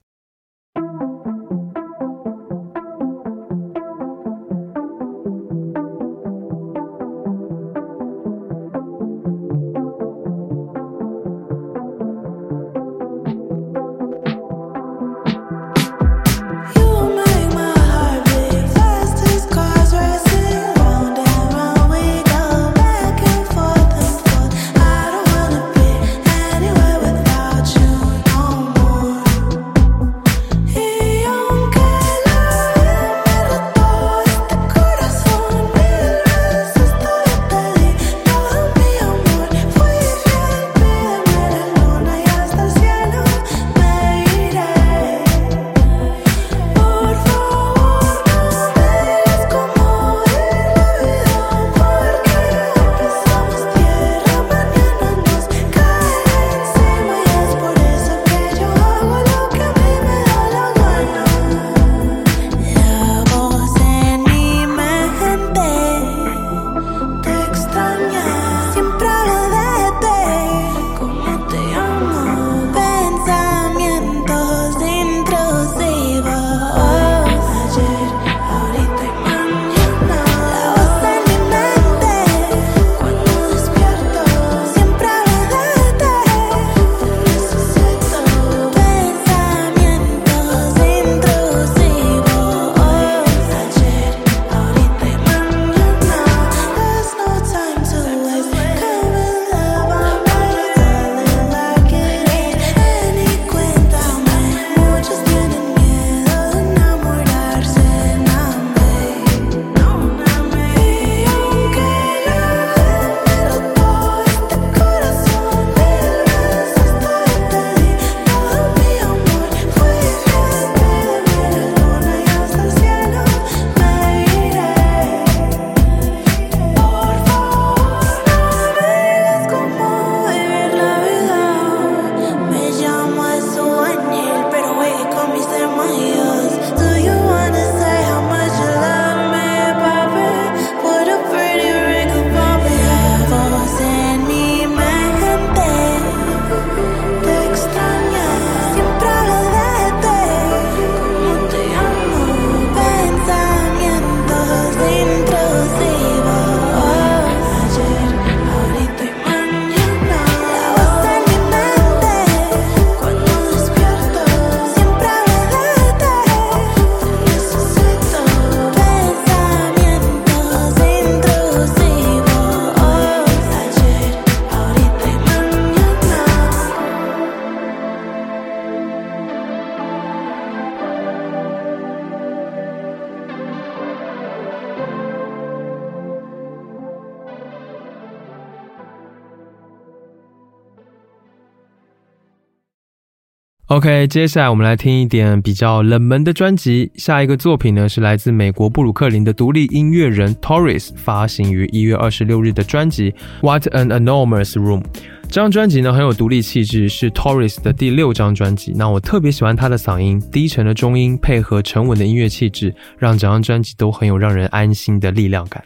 [193.75, 196.93] OK，接下来我们来听一点比较冷门的专辑。
[196.95, 203.11] 下一个作品呢是来自美国布鲁克林的独立音乐人 Torres 发行于一月二十六日的专辑
[203.41, 204.81] 《What an Enormous Room》。
[205.23, 208.73] 这张专辑呢很有独立气质，是 Torres 的第六张专辑。
[208.77, 215.65] 那我特别喜欢他的嗓音，低沉的中音配合沉稳的音乐气质，让整张专辑都很有让人安心的力量感。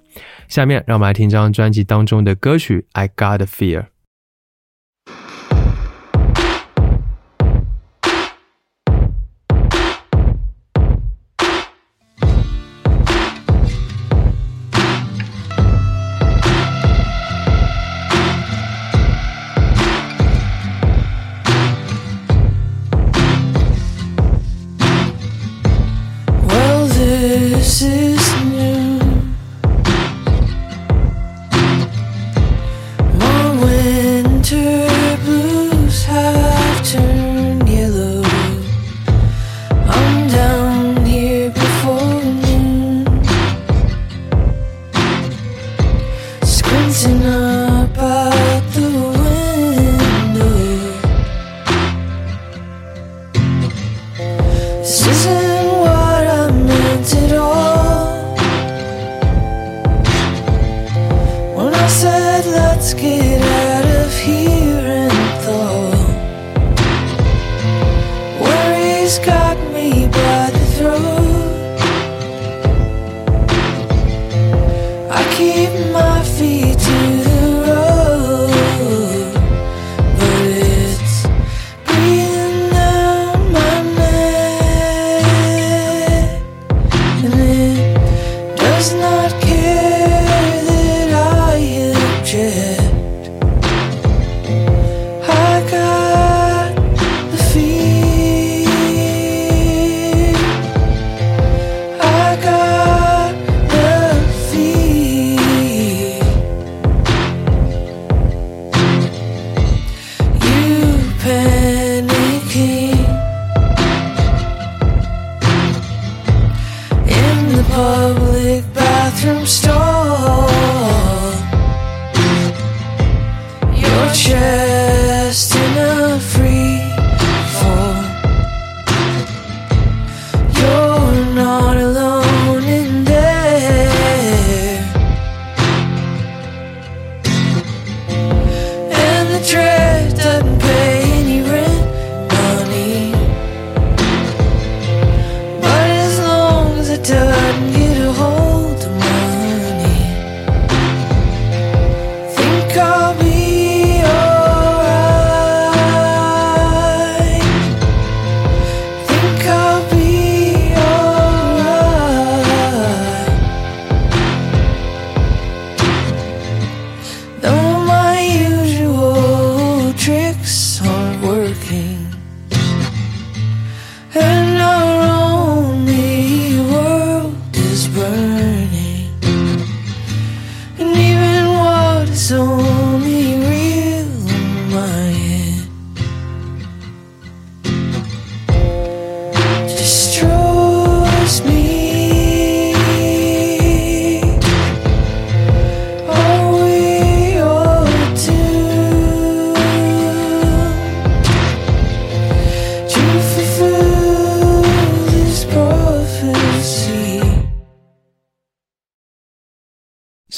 [0.48, 3.80] 下面让我们来听这张专辑当中的歌曲《I Got a Fear》。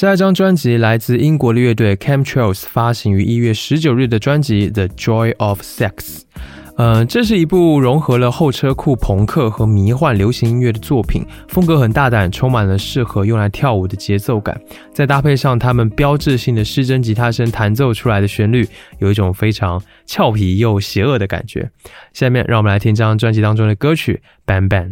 [0.01, 5.91] 下一张专辑来自英国的乐队 Chemtrails 发行于一月十九日的专辑《The Joy of Sex》。
[6.75, 14.59] 呃，这是一部融合了后车库朋克和迷幻流行音乐的作品，风格很大胆，充满了适合用来跳舞的节奏感。
[14.91, 18.67] 再搭配上他们标志性的失真吉他声弹奏出来的旋律，
[18.97, 21.69] 有一种非常俏皮又邪恶的感觉。
[22.11, 24.19] 下面让我们来听这张专辑当中的歌曲
[24.51, 24.89] 《Bang Bang》。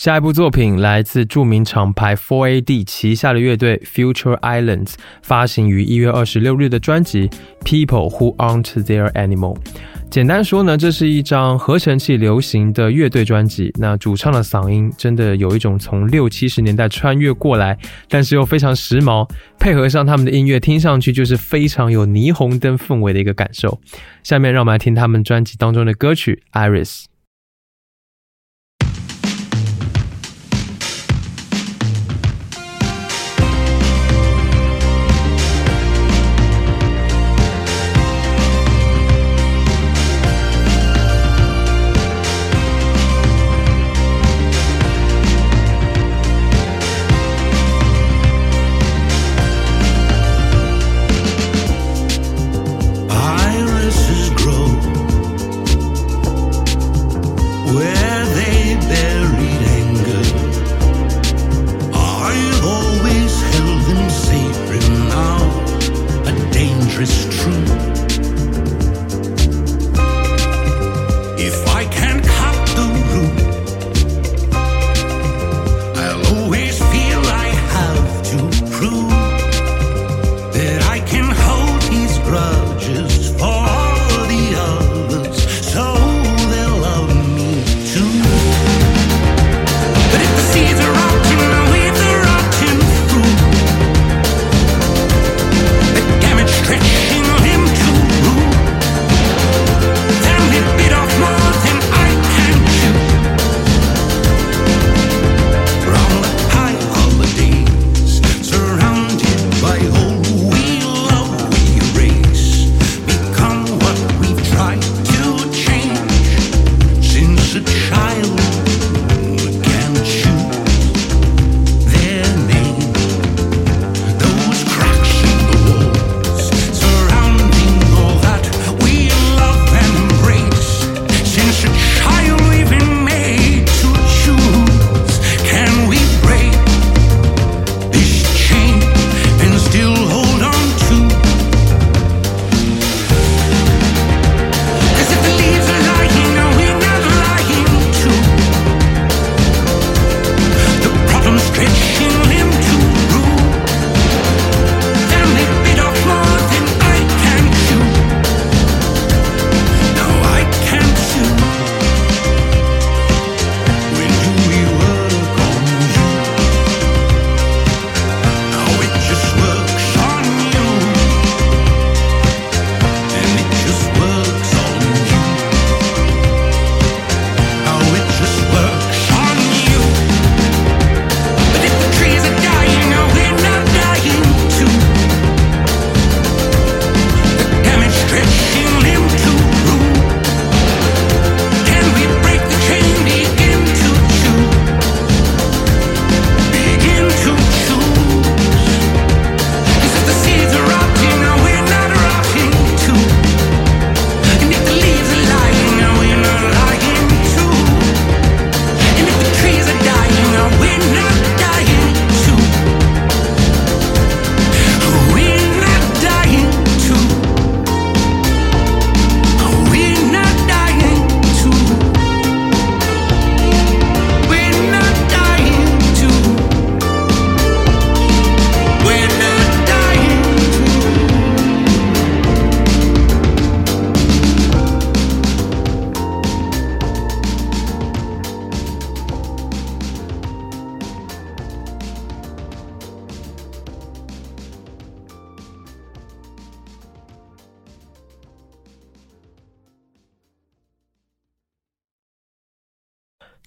[0.00, 7.28] 下一部作品来自著名厂牌 Four AD 旗下的乐队 Future Islands，发行于一月二十六日的专辑
[7.62, 9.56] 《People Who Aren't Their Animal》。
[10.10, 13.70] 简单说呢，这是一张合成器流行的乐队专辑。
[13.78, 17.76] 那主唱的嗓音真的有一种从六七十年代穿越过来，
[18.08, 19.28] 但是又非常时髦，
[19.58, 23.78] 配合上他们的音乐，听上去就是非常有霓虹灯氛围的一个感受。
[24.22, 27.02] 下面让我们来听他们专辑当中的歌曲《Iris》。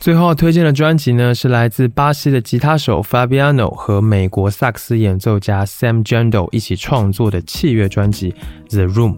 [0.04, 8.30] 最后推荐的专辑呢，是来自巴西的吉他手 Fabiano 和美国萨克斯演奏家 Sam Jando 一起创作的器乐专辑
[8.70, 9.14] 《The Room》。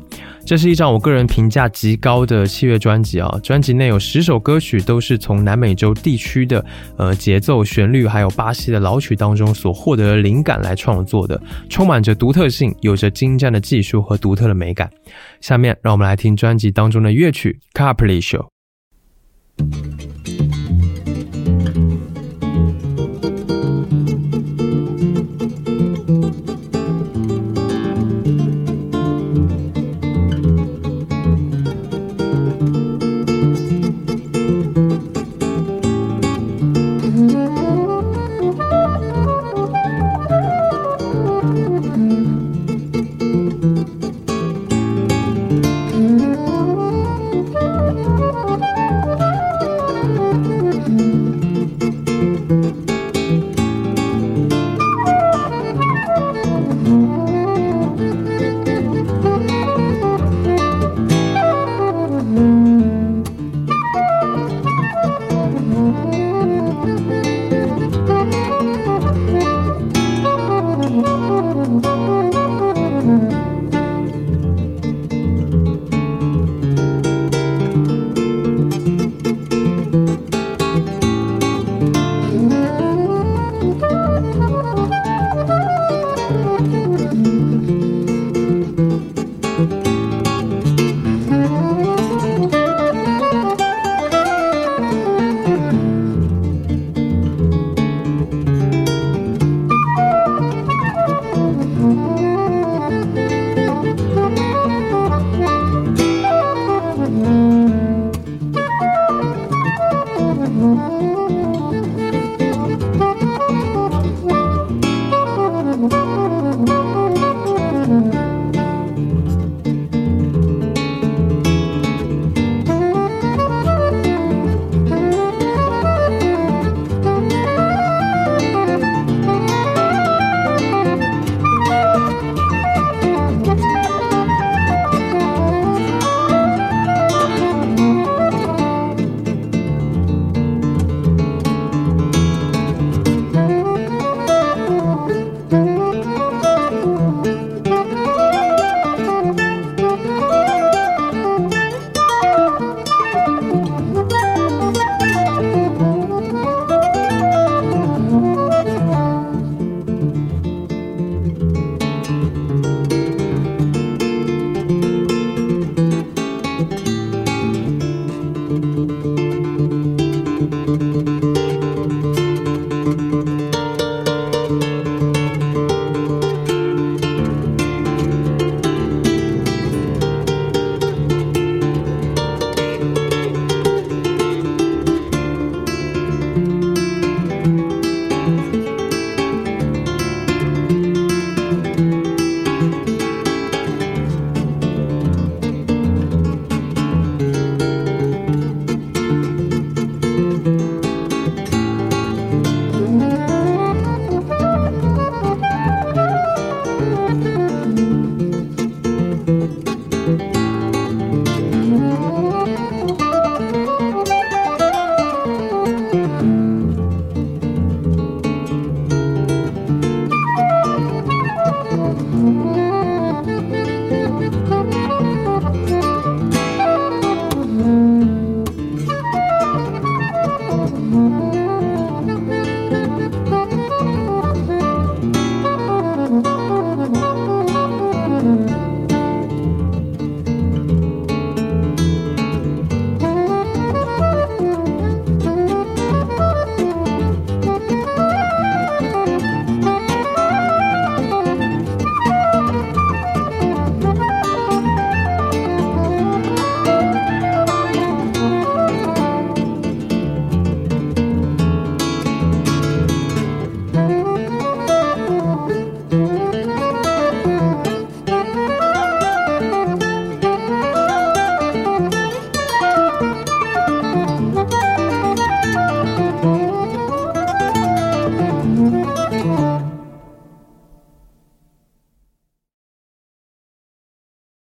[0.45, 3.39] 这是一张我个人评价极高的器乐专辑啊！
[3.41, 6.63] 专辑内有十首歌曲，都是从南美洲地区的
[6.97, 14.87] 呃节奏、旋律，还有巴西的老曲当中所获得的灵感来创作的，充满着独特性，有着精湛的技术和独特的美感。
[15.41, 18.45] 下面让我们来听专辑当中的乐曲《Capricho》。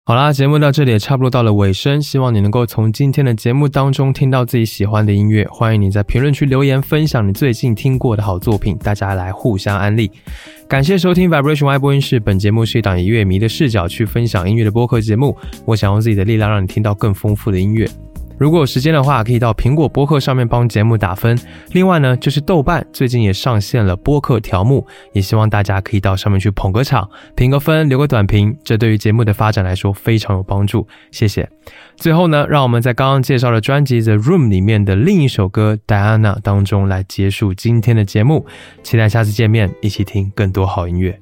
[0.09, 5.47] 好啦，节目到这里也差不多到了尾声，希望你能够从今天的节目当中听到自己喜欢的音乐。
[5.51, 10.11] 欢迎你在评论区留言分享你最近听过的好作品，大家来互相安利。
[10.67, 15.37] 感谢收听 Vibration Y 播音室，本节目是一档以乐迷的视角去分享音乐的播客节目。
[15.67, 17.87] 我想用自己的力量让你听到更丰富的音乐。
[18.39, 21.37] 如果有时间的话，可以到苹果播客上面帮节目打分。
[21.73, 30.87] 另外呢，就是豆瓣最近也上线了播客条目，也希望大家可以到上面去捧个场、评个分、留个短评，这对于节目的发展来说非常有帮助。
[31.11, 31.49] 谢谢。
[31.97, 38.47] 最后呢，让我们在刚刚介绍的专辑《The Room》里面的另一首歌《Diana》当中来结束今天的节目。
[38.85, 41.19] 期待下次见面，一起听更多好音乐。